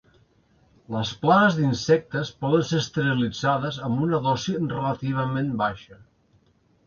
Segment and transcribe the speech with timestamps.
[0.93, 6.01] Les plagues d'insectes poden ser esterilitzades amb una dosi relativament baixa.